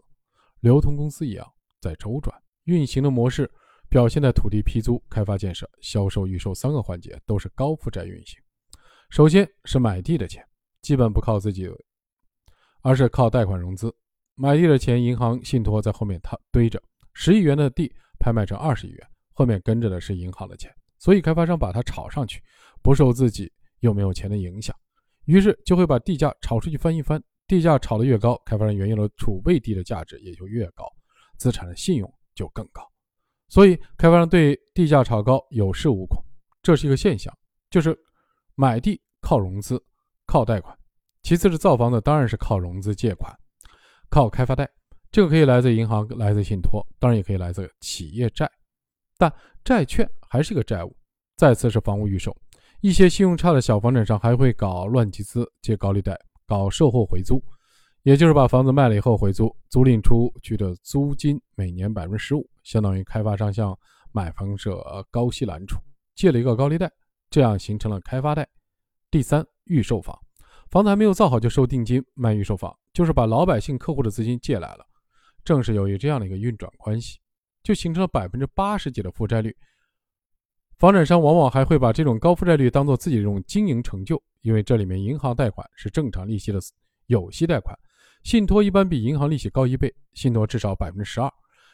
[0.60, 1.46] 流通公司一样
[1.82, 3.52] 在周转运行的模式，
[3.90, 8.40] 表现在土地批租、开发建设、销售预售三个环节都是高负债运行。
[9.10, 10.48] 首先是买地的钱，
[10.82, 11.68] 基本不靠自己。
[12.82, 13.92] 而是靠贷款融资，
[14.36, 16.80] 买地的钱，银行信托在后面它堆着，
[17.16, 22.42] 十亿元的地拍卖成二十亿元，后面跟着的是银行的钱，所以开发商把它炒上去，
[22.82, 24.76] 不受自己有没有钱的影响，
[25.26, 30.90] 于是就会把地价炒出去翻一番，地价炒得越高，开发商原有的储备地的价值也就越高，
[31.38, 32.82] 资产的信用就更高，
[33.50, 36.24] 所以开发商对地价炒高有恃无恐，
[36.64, 37.32] 这是一个现象，
[37.70, 37.96] 就是
[38.56, 39.78] 买地靠融资，
[40.26, 40.74] 靠贷款。
[41.24, 43.36] 其次是造房子，当然是靠融资借款，
[44.10, 44.70] 靠开发贷，
[45.12, 48.48] 这个可以来自银行，来自信托，当然也可以来自企业债，
[49.18, 50.96] 但债券还是一个债务。
[51.36, 52.36] 再次是房屋预售，
[52.80, 57.44] 一些信用差的小房产商还会搞乱集资，借高利贷，搞售后回租，
[58.04, 63.78] 也就是把房子卖了以后回租，租赁出去的租金每年百分之十五，相当于开发商向
[64.14, 65.78] 买房者高息揽储，
[66.16, 66.90] 借了一个高利贷，
[67.30, 68.48] 这样形成了开发贷。
[69.12, 70.18] 第三，预售房。
[70.72, 74.86] 房子还没有造好就收定金卖预售房，就是把老百姓客户的资金借来了。
[75.44, 77.20] 正是由于这样的一个运转关系，
[77.66, 79.54] 就形成了百分之八十几的负债率。
[80.78, 86.60] 房产商往往还会把这种高负债率当做自己的一种经营成就，因为这里面银行贷款是正常利息的
[87.08, 87.78] 有息贷款，
[88.24, 91.32] 信托一般比银行利息高一倍，信托至少百分之十二，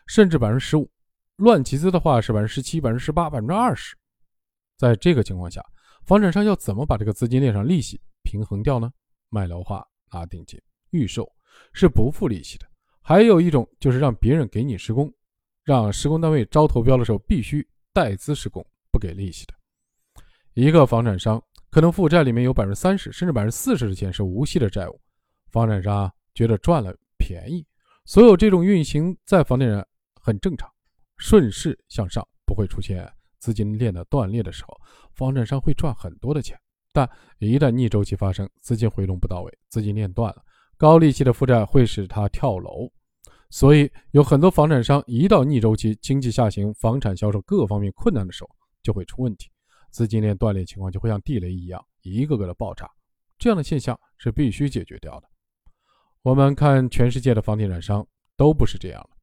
[0.08, 0.90] 甚至百分之十五。
[1.38, 3.98] 乱集资的话是百分之十七、百分之十八、百分之二十。
[4.78, 5.64] 在这个情况下，
[6.06, 8.00] 房产商要怎么把这个资金链上利息？
[8.24, 8.92] 平衡掉呢？
[9.30, 11.28] 卖楼花拿定金，预售
[11.74, 12.68] 是不付利息的。
[13.02, 15.12] 还有一种就是让别人给你施工，
[15.64, 19.54] 让施工单位招投标的时候必须代资施工，不给利息的。
[20.54, 25.00] 一个房产商可能负债里面有百分之三十甚至百分之四十的钱是无息的债务，
[25.52, 27.66] 房产商觉得赚了便宜，
[28.06, 29.86] 所有这种运行在房地产
[30.22, 30.70] 很正常，
[31.18, 34.76] 顺势向上，不会出现资金链的断裂的时候，
[35.16, 36.60] 房产商会赚很多的钱。
[36.94, 40.44] 但一旦逆周期发生，资金回笼不到位，资金链断了，
[40.76, 42.92] 高利息的负债会使他跳楼。
[43.52, 48.50] 所以有很多房产商一到逆周期、经济下行、房产销售各方面困难的时候，
[48.82, 49.52] 就会出问题，
[49.92, 52.90] 资金链断裂情况就会像地雷一样一个个的爆炸。
[53.38, 55.28] 这样的现象是必须解决掉的。
[56.22, 59.18] 我们看全世界的房地产商都不是这样的。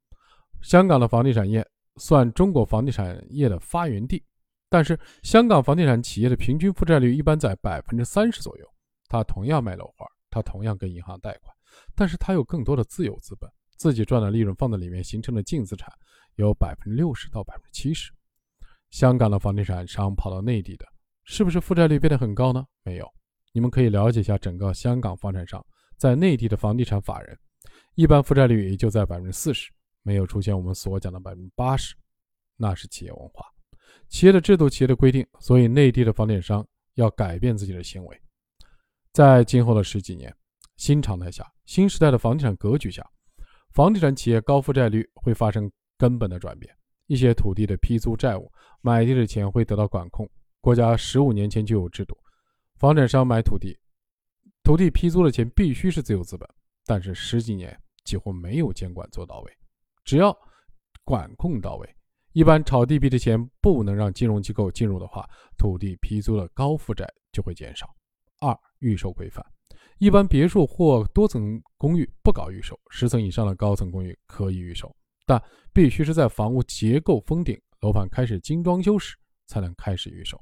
[0.61, 4.23] 香港的房地产业算中国房地产业的发源地。
[4.71, 8.67] 但是，香港房地产企业的平均负债率一般在百分之三十左右。
[9.09, 11.57] 他同样卖楼花，他同样跟银行贷款，
[11.97, 15.91] 但是他有更多的自有资本，自己赚的利润放在里面形成的净资产
[16.35, 18.13] 有百分之六十到百分之七十。
[18.91, 20.85] 香港的房地产商跑到内地的，
[21.25, 22.67] 是不是负债率变得很高呢？
[22.83, 23.09] 没有。
[23.53, 25.65] 你们可以了解一下整个香港房产商
[25.97, 27.39] 在内地的房地产法人，
[27.95, 29.71] 一般负债率也就在百分之四十，
[30.03, 31.95] 没有出现我们所讲的百分之八十，
[32.57, 33.45] 那是企业文化。
[34.09, 38.21] 企业的制度、企业的规定，所以内地的房地产商要改变自己的行为。
[39.13, 40.35] 在今后的十几年
[40.77, 43.05] 新常态下、新时代的房地产格局下，
[43.79, 46.77] 房地产企业高负债率会发生根本的转变。
[47.07, 50.29] 一些土地的批租债务、买地的钱会得到管控。
[50.61, 52.19] 国家十五年前就有制度，
[52.81, 53.79] 房产商买土地，
[54.65, 56.49] 土地批租的钱必须是自有资本，
[56.87, 59.53] 但是十几年几乎没有监管做到位。
[60.05, 60.37] 只要
[61.05, 61.89] 管控到位。
[62.33, 65.25] 一般炒地皮的钱不能让金融机构进入的话，
[65.57, 67.89] 土地批租的高负债就会减少。
[68.41, 69.45] 二、预售规范，
[69.99, 74.95] 一般别墅或多层公寓不搞预售，十层以上的高层公寓可以预售，
[75.27, 80.41] 但必须是在房屋结构封顶、楼盘开始精装修时才能开始预售，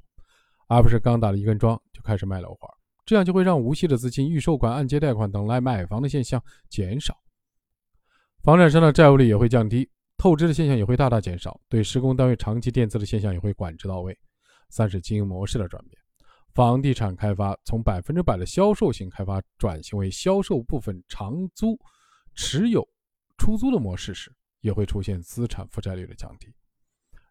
[0.68, 2.68] 而不是刚打了一根桩就开始卖楼花，
[3.04, 7.16] 这样就会让无息的资金、预售款、按揭贷款等来买房的现象减少，
[8.42, 9.88] 房产商的债务率也会降低。
[10.18, 14.18] 透支的现象也会大大减少，对施工单位长期垫资的现象也会管制到位。
[14.70, 16.02] 三是经营模式的转变，
[16.56, 21.78] 房地产开发从百分之百的销售型开发转型为销售部分长租
[22.34, 22.82] 持有、
[23.36, 26.50] 出租的模式时，也会出现资产负债率的降低。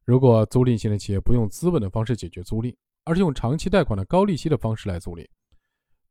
[0.03, 2.71] 如果租赁型的企业不用资本的方式解决租赁，
[3.03, 5.27] 而是用长期贷款的高利息的方式来租赁，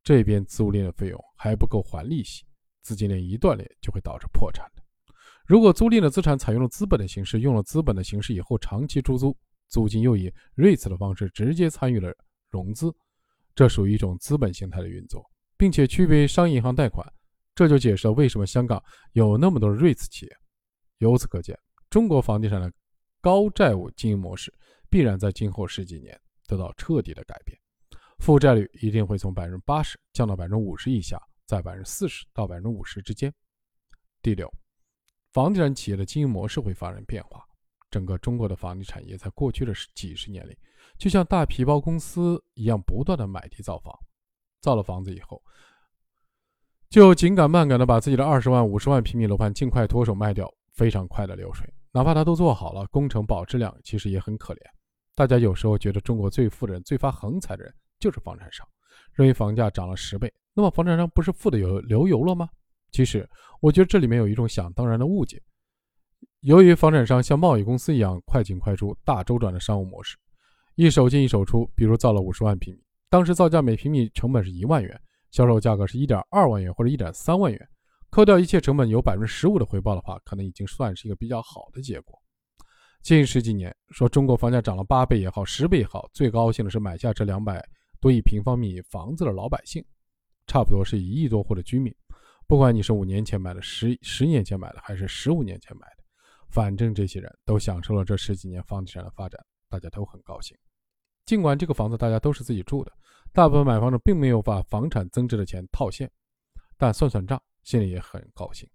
[0.02, 2.42] 这边租赁的费用还不够还利息，
[2.82, 4.82] 资金链一断裂就会导致破产的。
[5.46, 9.36] 如果租赁的资产采用了资本的形式，用了资本的形式以后长期出租，
[9.68, 12.12] 租金又以 REITs 的方式直接参与了
[12.50, 12.92] 融资，
[13.54, 15.24] 这属于一种资本形态的运作，
[15.56, 17.06] 并且区别于商业银行贷款，
[17.54, 20.36] 这就解释了为什么香港有那么多的瑞资企业。
[20.98, 21.58] 由此可见，
[21.90, 22.72] 中国房地产的。
[23.20, 24.52] 高债务经营模式
[24.90, 27.58] 必然在今后十几年得到彻底的改变，
[28.18, 33.32] 负债率一定会从百分之八十降到百分之五十以下，在百分之四十到百分之五十之间。
[34.20, 34.46] 第六，
[35.32, 37.42] 房地产企业的经营模式会发生变化。
[37.90, 40.54] 整个中国的房地产业在过去的几十年里，
[40.98, 43.92] 就像大皮包公司一样，不断的买地造房，
[44.60, 45.42] 造了房子以后，
[46.88, 51.68] 就紧赶慢赶的把自己的二十万、五十万平米楼盘尽快脱手卖掉，非常快的流水。
[51.92, 54.60] 哪怕他都做好了，工程保质量其实也很可怜。
[55.14, 58.66] 大家有时候觉得中国最富的人、最发横财的人就是房产商，
[59.12, 62.48] 认为房价涨了十倍，那么房产商不是富的有流油了吗？
[62.90, 63.28] 其实，
[63.60, 65.40] 我觉得这里面有一种想当然的误解。
[66.40, 70.16] 由于房产商像贸易公司一样快进快出、大周转的商务模式，
[70.76, 77.68] 一手进一手出，比如造了五十万平米，当时造价每平米成本是一万元，销售价格是一点二万元或者一点三万元。
[78.10, 82.16] 扣掉一切成本，有百分之十五的回报的话，可能已经算是一个比较好的结果。
[83.02, 87.60] 近十几年，说中国房价涨了八倍也好，十倍也好，最高兴的是买下这两百
[88.00, 89.84] 多亿平方米房子的老百姓，
[90.46, 91.94] 差不多是一亿多户的居民。
[92.46, 96.04] 不管你是五年前买的、十十年前买的，还是十五年前买的，
[96.50, 100.56] 反正这些人都享受了这十几年房地产的发展，大家都很高兴。
[101.26, 102.92] 尽管这个房子大家都是自己住的，
[103.32, 106.10] 大部分买房者并没有把房产增值的钱套现，
[106.76, 107.42] 但算算账。
[107.62, 108.68] 心里也很高兴。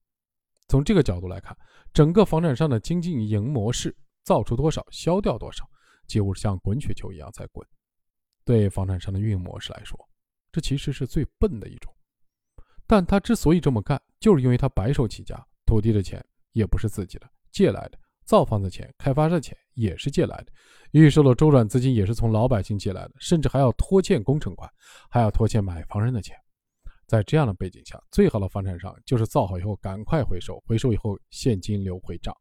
[0.68, 1.56] 从这个角度来看，
[1.94, 5.64] 整个房产商的经济营模式，造出多少销掉多少，
[6.08, 7.64] 几乎像滚雪球一样在滚。
[8.44, 9.96] 对房产商的运营模式来说，
[10.52, 11.96] 这其实是最笨的一种。
[12.88, 20.46] 但他之所以这么干，就是因为他白手起家，土地的钱也不是自己的，借来的；造房子钱、开发的钱也是借来的；
[20.92, 24.70] 预售的周转资金也是从老百姓借来的，甚至还要拖欠工程款，
[25.10, 26.38] 还要拖欠买房人的钱。
[27.08, 32.32] 在这样的背景下，最好的房产商就是造好以后赶快回收，回收以后现金流回账，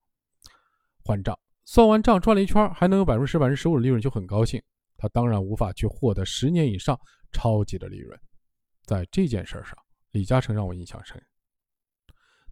[1.02, 4.62] 还账，算完账转了一圈，还能有百分之十、百分之十五的利润，就很高兴。
[4.98, 7.00] 他当然无法去获得十年以上
[7.32, 8.20] 超级的利润。
[8.84, 9.74] 在这件事上，
[10.10, 11.18] 李嘉诚让我印象深。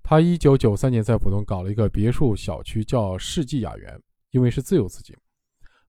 [0.09, 5.13] 他一九九三年在浦东搞了一个别墅小区，叫世纪雅园，因为是自有资金，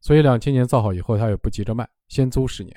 [0.01, 2.75] 所以两千年造好以后，他也不急着卖，先租十年。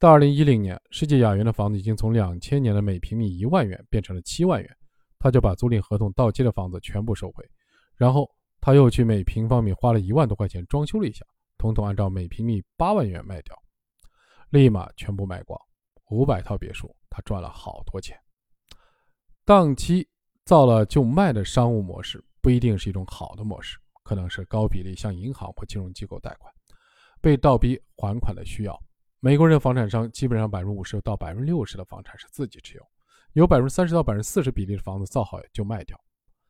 [0.00, 4.76] 到二零一零年，世纪雅园的房子已经从两千年的每平米一万元变成了七万元，
[5.20, 7.48] 他就把租赁合同到期的房子全部收回，
[7.94, 8.28] 然后
[8.60, 11.24] 他又去每平方米花了一万多块钱装修了一下，
[11.56, 13.56] 统统按照每平米八万元卖掉，
[14.50, 15.56] 立马全部卖光，
[16.10, 18.18] 五百套别墅，他赚了好多钱。
[19.44, 20.04] 当期
[20.48, 26.50] 造了就卖的商务模式不一定是一种好的模式，可能是高比例向银行或金融机构贷款，
[27.20, 28.74] 被倒逼还款的需要。
[29.20, 32.82] 美国人房产商基本上百分之五十到百分之六十的房产是自己持有，
[33.34, 36.00] 有百分之三十到百分之四十比例的房子造好就卖掉，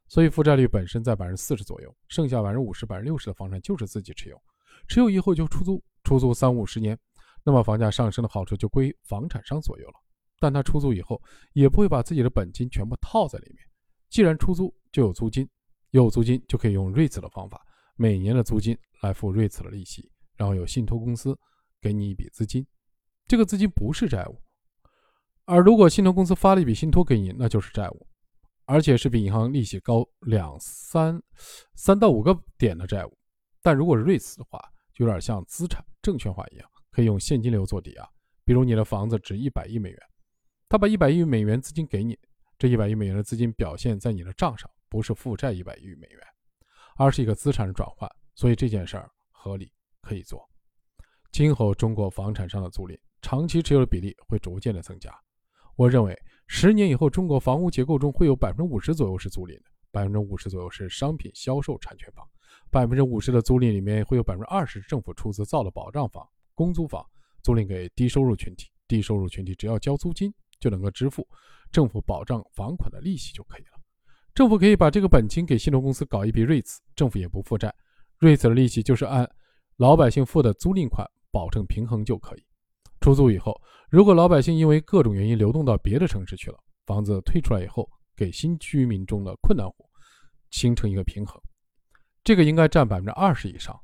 [0.06, 4.40] 所以负债率本身在百分之四十左右，剩下百分之五十、百分之六十的房产就是自己持有，
[4.86, 6.96] 持有以后就出租，出租三五十年，
[7.42, 9.94] 那么房价上升的好处就归房产商所有了。
[10.38, 11.20] 但他出租以后
[11.52, 13.67] 也不会把自己的本金全部套在里面，
[14.10, 15.48] 既然出租就有租金，
[15.90, 17.60] 有租金就可以用瑞兹的方法，
[17.96, 21.38] 每年的租金来付瑞兹的利息，然后有信托公司。
[21.80, 22.66] 给你一笔资金，
[23.28, 24.42] 这个资金不是债务，
[25.44, 28.04] 而如果信托公司发了一笔信托给你，那就是债务，
[28.64, 31.22] 而且是比银行利息高两三
[31.76, 33.16] 三到五个点的债务。
[33.62, 34.58] 但如果是瑞慈的话，
[34.92, 38.04] 就有点像资产证券化一样，可以用现金流做抵押。
[38.44, 40.00] 比如你的房子值一百亿美元，
[40.68, 42.18] 他把一百亿美元资金给你，
[42.58, 46.20] 这一百亿美元的资金表现在你的账上，不是负债一百亿美元，
[46.96, 49.72] 而是一个资产的转换，所以这件事儿合理，
[50.02, 50.44] 可以做。
[51.30, 55.14] 今后中国房产商的租赁长期持有的比例会逐渐的增加。
[55.76, 56.18] 我认为，
[56.48, 62.26] 十年以后，中国房屋结构中会有百分之五十左右是租赁的，百分之五十左右是商品销售产权房，
[62.72, 67.06] 百分之五十的租赁里面会有百分之二十政府出资造的保障房、公租房，
[67.44, 68.68] 租赁给低收入群体。
[68.88, 71.26] 低收入群体只要交租金就能够支付
[71.70, 73.80] 政府保障房款的利息就可以了。
[74.34, 77.74] 政府可以把这个本金给信托公司搞一笔瑞兹，政府也不负债，
[78.18, 79.28] 瑞兹的利息就是按
[79.76, 81.06] 老百姓付的租赁款。
[81.30, 82.44] 保证平衡就可以。
[83.00, 83.54] 出租以后，
[83.90, 87.86] 如果老百姓因为各种原因流动到别的城市去了，房子退出来以后，
[88.16, 89.86] 给新居民中的困难户
[90.50, 91.38] 形成一个平衡，
[92.24, 93.78] 这个应该占百分之二十以上。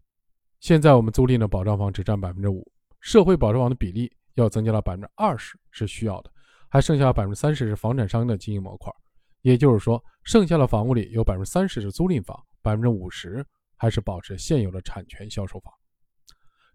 [0.59, 2.67] 现在我们租赁的保障房只占百分之五，
[2.99, 6.33] 社会保障房的比例要增加到百分之二十是需要的，
[6.75, 8.93] 还剩下百分之三十是房产商的经营模块。
[9.43, 13.47] 也就是说，剩下的房屋里有百分之三十是租赁房，百分之五十
[13.77, 15.73] 还是保持现有的产权销售房。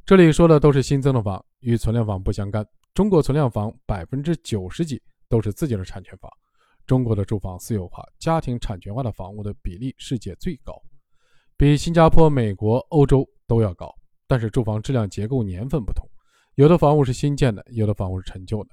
[0.05, 2.65] 这里说的都是新增的房，与存量房不相干。
[2.93, 6.31] 中国存量房百分之九十几都是自己的产权房。
[6.87, 10.81] 中国的住房私有化、家庭产权化的房屋的比例世界最高，
[11.57, 13.93] 比新加坡、美国、欧洲都要高。
[14.27, 16.07] 但是住房质量、结构、年份不同，
[16.55, 18.69] 有的房屋是新建的，有的房屋是陈旧的。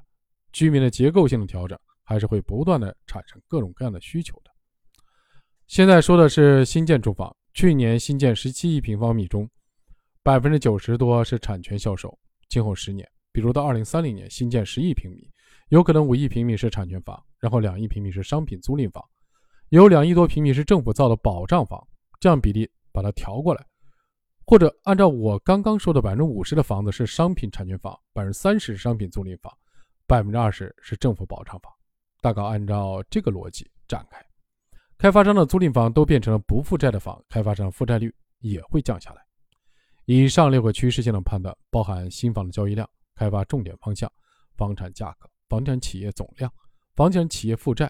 [0.57, 4.51] 居民的结构性的调整，还是会不断的产生各种各样的需求的。
[5.67, 9.47] 现在说的是新建住房，去年新建十七亿平方米中，
[10.23, 12.19] 百分之九十多是产权销售。
[12.49, 15.31] 今后十年，比如到二零三零年新建十亿平米。
[15.69, 19.05] 有可能五亿平米是产权房，然后两亿平米是商品租赁房，
[19.69, 21.87] 有两亿多平米是政府造的保障房，
[22.19, 23.63] 这样比例把它调过来，
[24.47, 29.53] 或者按照我刚刚说的百分之五十的房子是商品产权房，百分之三十是商品租赁房，
[30.07, 31.73] 百分之二十是政府保障房，
[32.21, 34.25] 大概按照这个逻辑展开，
[34.99, 39.23] 开发商的租赁房都变成了不负债的房，开发商负债率也会降下来。
[40.05, 44.11] 以上六个趋势性的判断，包含新房的交易量、开发重点方向、
[44.57, 45.29] 房产价格。
[45.49, 46.53] 房产企业总量、
[46.97, 47.89] 房产企业负债、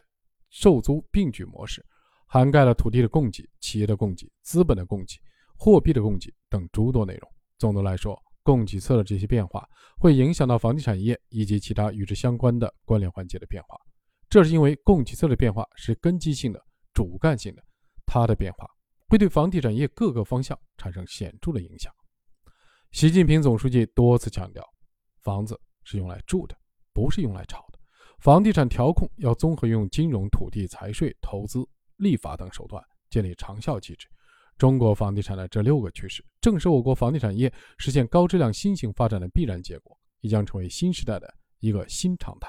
[0.51, 1.83] 售租并举模式，
[2.27, 5.19] 涵盖了土地的供给、企业的供给、资本的供给、
[5.57, 7.31] 货币的供给等诸多内容。
[7.57, 9.69] 总的来说，供给侧的这些变化
[9.99, 13.77] 会影响到房地产业以及其他与之相关的关联环节的变化。
[14.31, 16.63] 这是因为供给侧的变化是根基性的、
[16.95, 17.63] 主干性的，
[18.07, 18.65] 它的变化
[19.09, 21.93] 会对房地产业各个方向产生显著的影响。
[22.93, 24.65] 习近平总书记多次强调，
[25.23, 26.57] 房子是用来住的。
[26.93, 27.79] 不是用来炒的。
[28.21, 31.63] 房地产调控要综合用金融、土地、财税、投资、
[31.99, 34.09] 立法等手段建立长效机制。
[34.59, 42.49] 中国房地产的这六个趋势，正是我国房地产业实现高质量新型发展的必然结果，也将成为新时代的一个新常态。